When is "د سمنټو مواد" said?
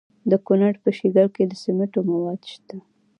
1.47-2.41